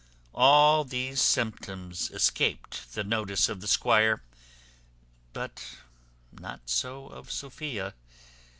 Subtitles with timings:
[0.33, 4.23] All these symptoms escaped the notice of the squire:
[5.31, 5.63] but
[6.31, 7.93] not so of Sophia.